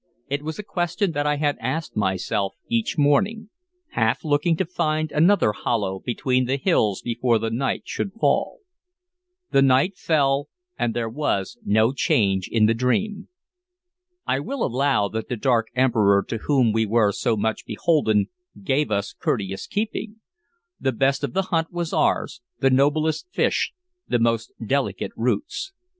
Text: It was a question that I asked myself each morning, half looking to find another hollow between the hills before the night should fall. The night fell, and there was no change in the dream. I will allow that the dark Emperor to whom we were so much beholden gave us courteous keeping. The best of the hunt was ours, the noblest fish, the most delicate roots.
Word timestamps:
It 0.29 0.41
was 0.41 0.57
a 0.57 0.63
question 0.63 1.11
that 1.11 1.27
I 1.27 1.35
asked 1.35 1.95
myself 1.95 2.55
each 2.67 2.97
morning, 2.97 3.51
half 3.91 4.23
looking 4.25 4.57
to 4.57 4.65
find 4.65 5.11
another 5.11 5.51
hollow 5.51 5.99
between 6.03 6.45
the 6.45 6.55
hills 6.57 7.03
before 7.03 7.37
the 7.37 7.51
night 7.51 7.83
should 7.85 8.13
fall. 8.13 8.61
The 9.51 9.61
night 9.61 9.95
fell, 9.95 10.49
and 10.75 10.95
there 10.95 11.07
was 11.07 11.59
no 11.63 11.93
change 11.93 12.47
in 12.51 12.65
the 12.65 12.73
dream. 12.73 13.27
I 14.25 14.39
will 14.39 14.65
allow 14.65 15.07
that 15.07 15.29
the 15.29 15.37
dark 15.37 15.67
Emperor 15.75 16.23
to 16.29 16.37
whom 16.39 16.73
we 16.73 16.87
were 16.87 17.11
so 17.11 17.37
much 17.37 17.63
beholden 17.67 18.27
gave 18.63 18.89
us 18.89 19.13
courteous 19.13 19.67
keeping. 19.67 20.15
The 20.79 20.93
best 20.93 21.23
of 21.23 21.33
the 21.33 21.43
hunt 21.53 21.71
was 21.71 21.93
ours, 21.93 22.41
the 22.59 22.71
noblest 22.71 23.27
fish, 23.31 23.71
the 24.07 24.17
most 24.17 24.51
delicate 24.65 25.11
roots. 25.15 25.73